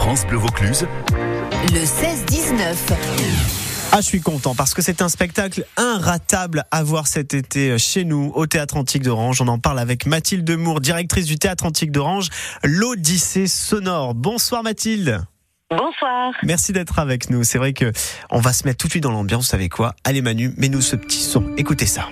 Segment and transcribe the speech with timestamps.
[0.00, 0.86] France Bleu Vaucluse.
[1.74, 2.74] Le 16-19.
[3.92, 8.06] Ah, je suis content parce que c'est un spectacle inratable à voir cet été chez
[8.06, 9.42] nous au Théâtre Antique d'Orange.
[9.42, 12.30] On en parle avec Mathilde Moore, directrice du Théâtre Antique d'Orange,
[12.64, 14.14] l'Odyssée sonore.
[14.14, 15.20] Bonsoir Mathilde.
[15.68, 16.32] Bonsoir.
[16.44, 17.44] Merci d'être avec nous.
[17.44, 17.92] C'est vrai que
[18.30, 19.44] on va se mettre tout de suite dans l'ambiance.
[19.44, 19.94] Vous savez quoi?
[20.04, 21.44] Allez Manu, mets-nous ce petit son.
[21.58, 22.08] Écoutez ça.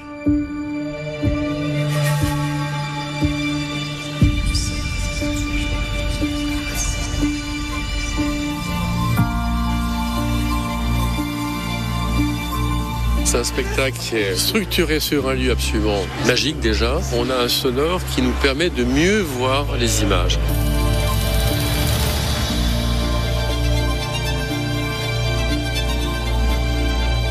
[13.39, 17.01] Un spectacle qui est structuré sur un lieu absolument magique déjà.
[17.15, 20.39] On a un sonore qui nous permet de mieux voir les images.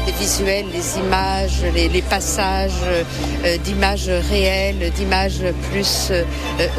[0.06, 6.24] les visuels, les images, les, les passages euh, d'images réelles, d'images plus euh,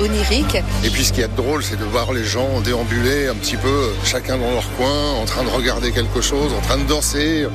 [0.01, 0.57] oniriques.
[0.83, 3.93] Et puis ce qui est drôle, c'est de voir les gens déambuler un petit peu,
[4.05, 7.47] chacun dans leur coin, en train de regarder quelque chose, en train de danser.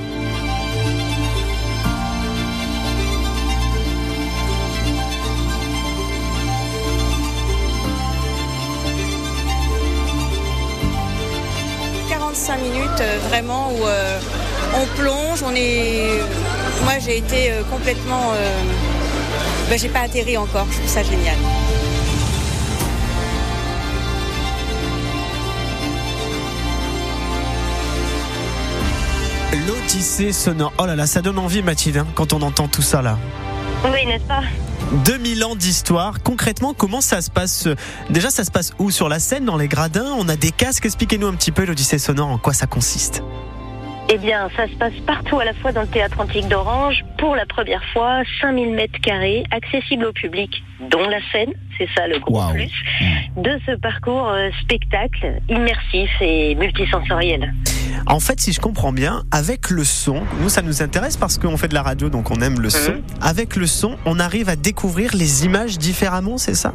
[12.51, 14.19] Minutes euh, vraiment où euh,
[14.75, 16.19] on plonge, on est.
[16.83, 18.33] Moi j'ai été euh, complètement.
[19.69, 21.35] Ben, j'ai pas atterri encore, je trouve ça génial.
[29.67, 30.73] L'Odyssée sonore.
[30.77, 33.17] Oh là là, ça donne envie Mathilde hein, quand on entend tout ça là.
[33.85, 34.41] Oui, n'est-ce pas?
[34.93, 36.21] 2000 ans d'histoire.
[36.23, 37.67] Concrètement, comment ça se passe
[38.09, 40.13] Déjà, ça se passe où Sur la scène, dans les gradins?
[40.17, 40.85] On a des casques.
[40.85, 43.23] Expliquez-nous un petit peu l'Odyssée sonore, en quoi ça consiste.
[44.09, 47.35] Eh bien, ça se passe partout à la fois dans le théâtre antique d'Orange, pour
[47.35, 52.19] la première fois, 5000 mètres carrés, accessible au public, dont la scène, c'est ça le
[52.19, 52.71] gros plus,
[53.37, 57.53] de ce parcours euh, spectacle immersif et multisensoriel.
[58.05, 61.57] En fait, si je comprends bien, avec le son, nous ça nous intéresse parce qu'on
[61.57, 62.91] fait de la radio, donc on aime le son.
[62.91, 63.01] Mhm.
[63.21, 66.73] Avec le son, on arrive à découvrir les images différemment, c'est ça?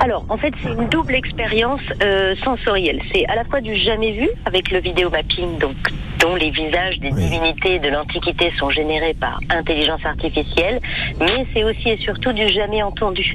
[0.00, 3.00] Alors, en fait, c'est une double expérience euh, sensorielle.
[3.12, 5.74] C'est à la fois du jamais vu avec le vidéo mapping, donc
[6.20, 7.22] dont les visages des Oui.
[7.28, 10.80] divinités de l'Antiquité sont générés par intelligence artificielle,
[11.20, 13.34] mais c'est aussi et surtout du jamais entendu.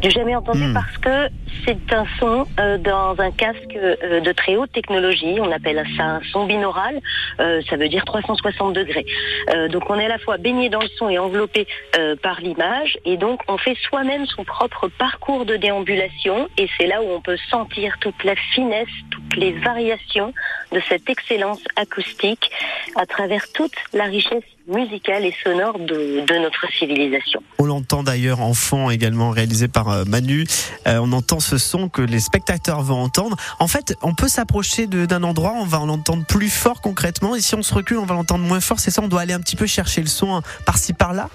[0.00, 0.74] Du jamais entendu Hmm.
[0.74, 1.28] parce que
[1.64, 5.36] c'est un son euh, dans un casque euh, de très haute technologie.
[5.40, 7.00] On appelle ça un son binaural.
[7.40, 9.06] Euh, ça veut dire 360 degrés.
[9.54, 11.66] Euh, donc on est à la fois baigné dans le son et enveloppé
[11.98, 16.86] euh, par l'image, et donc on fait soi-même son propre parcours de déambulation, et c'est
[16.86, 20.32] là où on peut sentir toute la finesse, toutes les variations
[20.72, 22.50] de cette excellence acoustique
[22.96, 27.42] à travers toute la richesse musicale et sonore de, notre civilisation.
[27.58, 30.46] On l'entend d'ailleurs en fond également réalisé par euh, Manu.
[30.86, 33.36] Euh, on entend ce son que les spectateurs vont entendre.
[33.58, 37.54] En fait, on peut s'approcher d'un endroit, on va l'entendre plus fort concrètement, et si
[37.54, 38.80] on se recule, on va l'entendre moins fort.
[38.80, 41.28] C'est ça, on doit aller un petit peu chercher le son hein, par-ci par-là.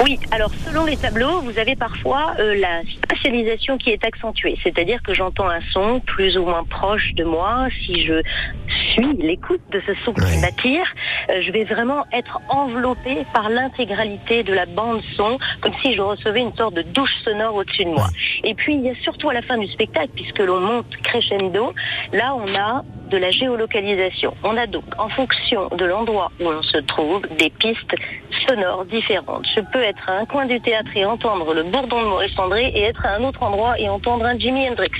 [0.00, 5.02] Oui, alors selon les tableaux, vous avez parfois euh, la spatialisation qui est accentuée, c'est-à-dire
[5.02, 7.66] que j'entends un son plus ou moins proche de moi.
[7.84, 8.22] Si je
[8.92, 10.86] suis l'écoute de ce son qui m'attire,
[11.30, 16.00] euh, je vais vraiment être enveloppée par l'intégralité de la bande son, comme si je
[16.00, 18.06] recevais une sorte de douche sonore au-dessus de moi.
[18.44, 21.74] Et puis il y a surtout à la fin du spectacle, puisque l'on monte crescendo,
[22.12, 24.34] là on a de la géolocalisation.
[24.44, 27.94] On a donc, en fonction de l'endroit où on se trouve, des pistes
[28.46, 29.46] sonores différentes.
[29.54, 32.72] Je peux être à un coin du théâtre et entendre le bourdon de Maurice André
[32.74, 34.90] et être à un autre endroit et entendre un Jimi Hendrix.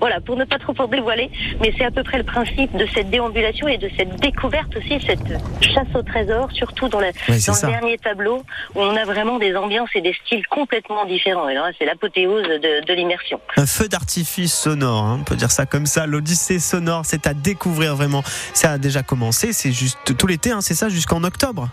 [0.00, 2.86] Voilà, pour ne pas trop en dévoiler, mais c'est à peu près le principe de
[2.94, 5.28] cette déambulation et de cette découverte aussi, cette
[5.60, 7.66] chasse au trésor, surtout dans, la, Oui, c'est dans ça.
[7.66, 8.42] le dernier tableau,
[8.74, 11.48] où on a vraiment des ambiances et des styles complètement différents.
[11.48, 13.40] Et là, c'est l'apothéose de, de l'immersion.
[13.56, 16.06] Un feu d'artifice sonore, hein, on peut dire ça comme ça.
[16.06, 18.22] L'Odyssée sonore, c'est à découvrir vraiment.
[18.54, 21.68] Ça a déjà commencé, c'est juste tout l'été, hein, c'est ça, jusqu'en octobre.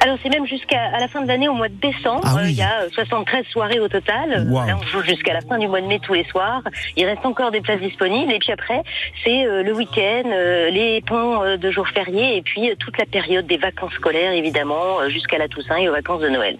[0.00, 2.50] Alors c'est même jusqu'à la fin de l'année, au mois de décembre, Ah Euh, oui.
[2.50, 4.46] il y a euh, 73 soirées au total.
[4.50, 4.66] Wow.
[4.66, 6.60] Là on joue jusqu'à la fin du mois de mai tous les soirs.
[6.96, 8.82] Il reste encore des places disponibles et puis après
[9.24, 12.98] c'est euh, le week-end, euh, les ponts euh, de jours fériés et puis euh, toute
[12.98, 16.58] la période des vacances scolaires évidemment euh, jusqu'à la Toussaint et aux vacances de Noël.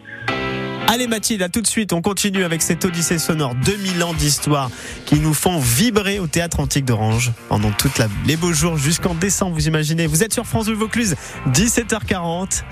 [0.86, 1.92] Allez Mathilde, à tout de suite.
[1.92, 3.54] On continue avec cette Odyssée sonore.
[3.64, 4.70] 2000 ans d'histoire
[5.06, 9.14] qui nous font vibrer au Théâtre Antique d'Orange pendant toute la, les beaux jours jusqu'en
[9.14, 10.06] décembre, vous imaginez.
[10.06, 11.16] Vous êtes sur France Bleu Vaucluse,
[11.52, 12.62] 17h40.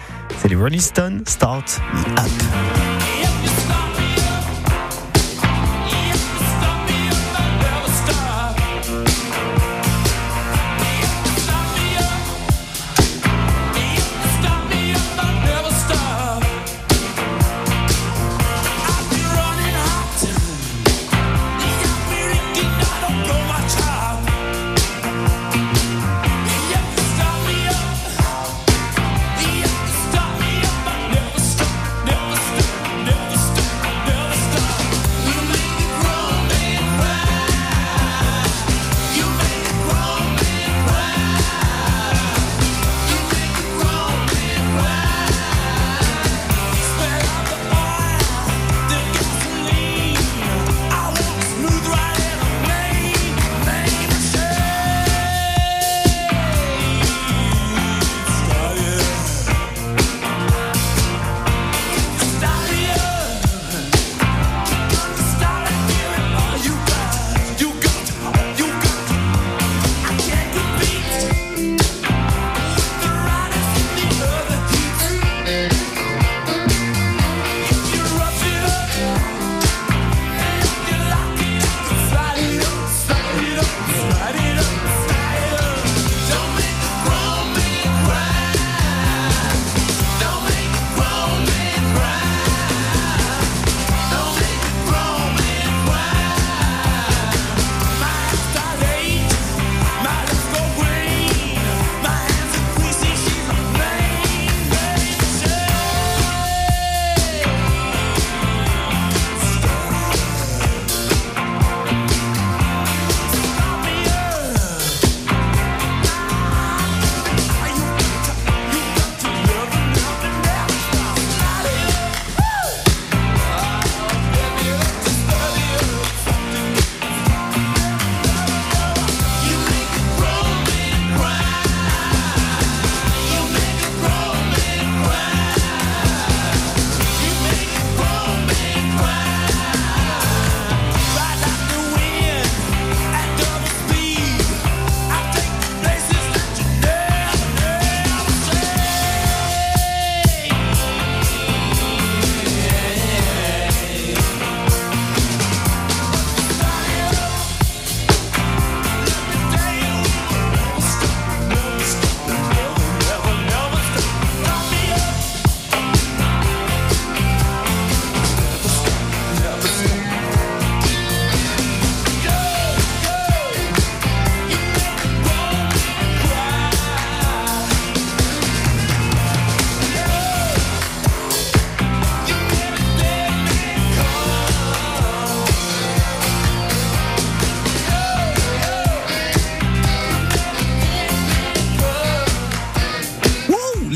[0.40, 2.91] C'est les Rolling Stones, Start Me Up.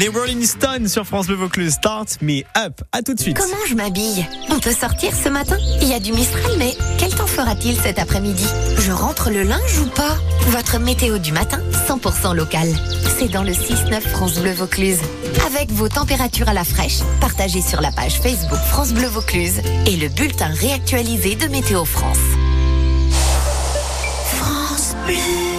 [0.07, 1.73] Les Rolling Stones sur France Bleu Vaucluse.
[1.73, 2.81] Start me up.
[2.93, 3.37] À tout de suite.
[3.37, 4.27] Comment je m'habille?
[4.51, 5.57] On peut sortir ce matin?
[5.83, 8.47] Il y a du Mistral, mais quel temps fera-t-il cet après-midi?
[8.79, 10.17] Je rentre le linge ou pas?
[10.49, 12.69] Votre météo du matin, 100% local.
[13.19, 15.01] C'est dans le 6-9 France Bleu Vaucluse.
[15.47, 19.97] Avec vos températures à la fraîche, partagées sur la page Facebook France Bleu Vaucluse et
[19.97, 22.19] le bulletin réactualisé de Météo France.
[24.39, 25.56] France Bleu.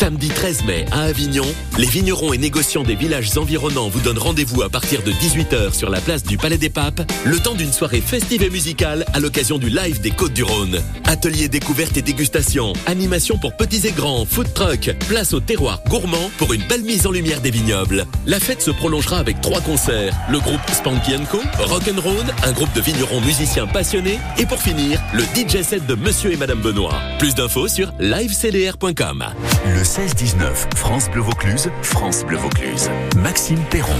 [0.00, 1.44] Samedi 13 mai à Avignon,
[1.76, 5.90] les vignerons et négociants des villages environnants vous donnent rendez-vous à partir de 18h sur
[5.90, 9.58] la place du Palais des Papes, le temps d'une soirée festive et musicale à l'occasion
[9.58, 10.80] du live des Côtes-du-Rhône.
[11.04, 16.30] Atelier découverte et dégustation, animation pour petits et grands, food truck, place au terroir gourmand
[16.38, 18.06] pour une belle mise en lumière des vignobles.
[18.24, 21.42] La fête se prolongera avec trois concerts, le groupe Spanky Co,
[22.42, 26.38] un groupe de vignerons musiciens passionnés et pour finir, le DJ set de Monsieur et
[26.38, 27.02] Madame Benoît.
[27.18, 29.26] Plus d'infos sur livecdr.com.
[29.90, 32.88] 16-19, France Bleu Vaucluse, France Bleu Vaucluse.
[33.16, 33.98] Maxime Perron.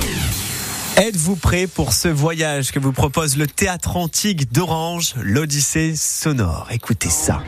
[0.97, 6.69] Êtes-vous prêt pour ce voyage que vous propose le théâtre antique d'Orange, l'Odyssée sonore?
[6.71, 7.43] Écoutez ça.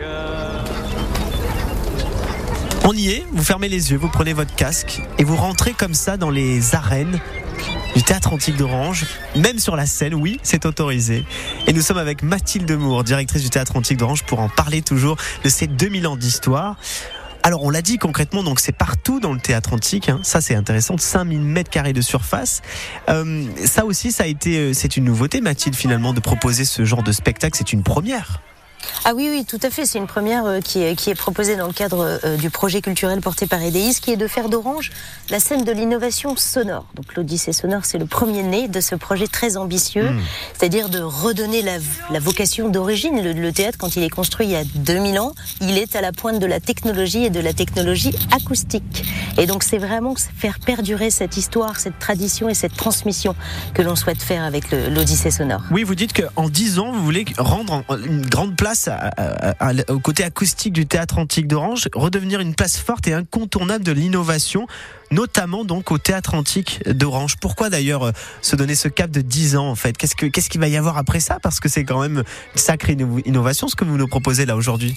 [2.82, 5.94] On y est, vous fermez les yeux, vous prenez votre casque et vous rentrez comme
[5.94, 7.20] ça dans les arènes
[7.94, 9.06] du théâtre antique d'Orange,
[9.36, 11.24] même sur la scène, oui, c'est autorisé.
[11.68, 15.16] Et nous sommes avec Mathilde Moore, directrice du théâtre antique d'Orange, pour en parler toujours
[15.44, 16.76] de ces 2000 ans d'histoire.
[17.44, 20.08] Alors on l'a dit concrètement, donc c'est partout dans le théâtre antique.
[20.08, 20.20] Hein.
[20.22, 22.62] Ça c'est intéressant, 5000 mètres carrés de surface.
[23.08, 26.84] Euh, ça aussi, ça a été, euh, c'est une nouveauté, Mathilde, finalement, de proposer ce
[26.84, 27.56] genre de spectacle.
[27.58, 28.40] C'est une première.
[29.04, 29.86] Ah oui, oui, tout à fait.
[29.86, 32.80] C'est une première euh, qui, est, qui est proposée dans le cadre euh, du projet
[32.80, 34.90] culturel porté par EDIS, qui est de faire d'Orange
[35.30, 36.86] la scène de l'innovation sonore.
[36.94, 40.20] Donc l'Odyssée sonore, c'est le premier né de ce projet très ambitieux, Mmh.
[40.58, 41.72] c'est-à-dire de redonner la,
[42.10, 43.22] la vocation d'origine.
[43.22, 46.00] Le, le théâtre, quand il est construit il y a 2000 ans, il est à
[46.00, 49.04] la pointe de la technologie et de la technologie acoustique.
[49.38, 53.34] Et donc c'est vraiment faire perdurer cette histoire, cette tradition et cette transmission
[53.74, 55.62] que l'on souhaite faire avec l'Odyssée sonore.
[55.70, 58.81] Oui, vous dites qu'en 10 ans, vous voulez rendre en- une grande place
[59.88, 64.66] au côté acoustique du théâtre antique d'Orange, redevenir une place forte et incontournable de l'innovation,
[65.10, 67.36] notamment donc au théâtre antique d'Orange.
[67.40, 69.96] Pourquoi d'ailleurs euh, se donner ce cap de 10 ans en fait?
[69.96, 71.38] Qu'est-ce que qu'est-ce qu'il va y avoir après ça?
[71.42, 72.18] Parce que c'est quand même
[72.54, 74.96] une sacrée inno- innovation ce que vous nous proposez là aujourd'hui.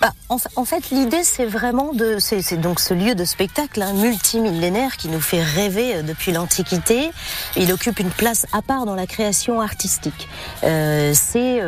[0.00, 3.80] Bah, en, fa- en fait, l'idée, c'est vraiment de, c'est donc ce lieu de spectacle
[3.80, 7.10] hein, multimillénaire qui nous fait rêver euh, depuis l'Antiquité.
[7.56, 10.28] Il occupe une place à part dans la création artistique.
[10.64, 11.58] Euh, c'est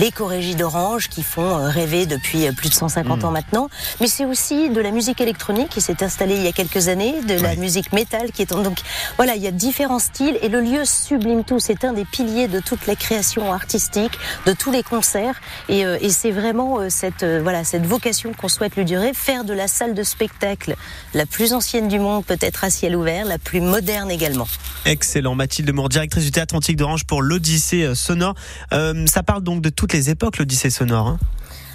[0.00, 3.68] les chorégies d'Orange qui font euh, rêver depuis euh, plus de 150 ans maintenant.
[4.00, 7.20] Mais c'est aussi de la musique électronique qui s'est installée il y a quelques années,
[7.22, 8.78] de la musique métal qui est en, donc
[9.16, 11.60] voilà, il y a différents styles et le lieu sublime tout.
[11.60, 14.12] C'est un des piliers de toute la création artistique,
[14.46, 15.38] de tous les concerts
[15.68, 19.12] et, euh, et c'est vraiment euh, cette euh, voilà cette vocation qu'on souhaite lui durer,
[19.12, 20.76] faire de la salle de spectacle
[21.12, 24.48] la plus ancienne du monde, peut-être à ciel ouvert, la plus moderne également.
[24.86, 28.34] Excellent, Mathilde Moore, directrice du théâtre antique d'Orange pour l'Odyssée sonore.
[28.70, 31.08] Ça parle donc de les époques, l'Odyssée sonore.
[31.08, 31.18] hein.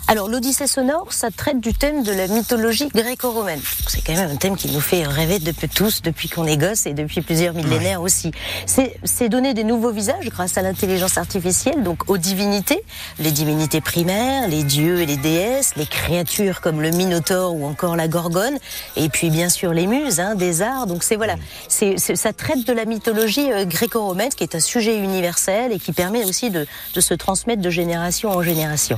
[0.08, 3.60] Alors l'Odyssée sonore, ça traite du thème de la mythologie gréco-romaine.
[3.88, 6.86] C'est quand même un thème qui nous fait rêver depuis tous, depuis qu'on est gosse
[6.86, 8.30] et depuis plusieurs millénaires aussi.
[8.68, 12.84] C'est c'est donner des nouveaux visages grâce à l'intelligence artificielle, donc aux divinités,
[13.18, 17.96] les divinités primaires, les dieux et les déesses, les créatures comme le Minotaure ou encore
[17.96, 18.60] la Gorgone,
[18.96, 20.86] et puis bien sûr les muses hein, des arts.
[20.86, 21.36] Donc c'est voilà,
[21.68, 25.80] c'est c'est- ça traite de la mythologie euh, gréco-romaine qui est un sujet universel et
[25.80, 28.98] qui permet aussi de, de se transmettre de génération en génération.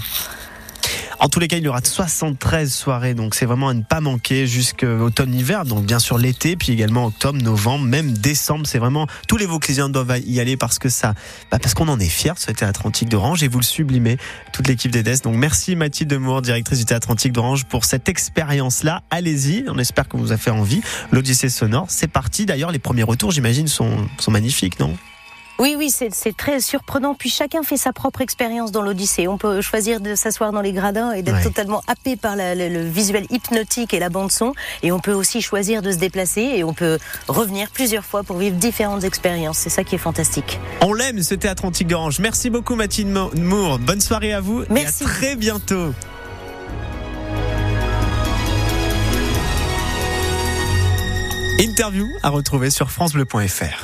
[1.19, 4.01] En tous les cas, il y aura 73 soirées, donc c'est vraiment à ne pas
[4.01, 5.65] manquer jusqu'automne-hiver.
[5.65, 8.67] Donc bien sûr l'été, puis également octobre, novembre, même décembre.
[8.67, 11.15] C'est vraiment tous les Vauclusiens doivent y aller parce que ça,
[11.49, 14.17] bah, parce qu'on en est fiers ce théâtre antique d'Orange et vous le sublimez
[14.53, 15.23] toute l'équipe d'EDES.
[15.23, 19.01] Donc merci Mathilde Moore, directrice du théâtre antique d'Orange, pour cette expérience-là.
[19.09, 20.81] Allez-y, on espère que vous a fait envie.
[21.11, 22.45] L'Odyssée sonore, c'est parti.
[22.45, 24.95] D'ailleurs, les premiers retours, j'imagine, sont, sont magnifiques, non?
[25.59, 27.15] Oui, oui, c'est très surprenant.
[27.15, 29.27] Puis chacun fait sa propre expérience dans l'Odyssée.
[29.27, 31.43] On peut choisir de s'asseoir dans les gradins et d'être Ouais.
[31.43, 34.53] totalement happé par la- le, le visuel hypnotique et la bande son.
[34.83, 38.37] Et on peut aussi choisir de se déplacer et on peut revenir plusieurs fois pour
[38.37, 39.57] vivre différentes expériences.
[39.57, 40.59] C'est ça qui est fantastique.
[40.81, 42.19] On l'aime, ce théâtre antique d'Orange.
[42.19, 43.79] Merci beaucoup Mathilde Mo- Moore.
[43.79, 45.03] Bonne soirée à vous Merci.
[45.03, 45.93] et à très bientôt.
[51.59, 53.73] Interview à retrouver sur francebleu.fr.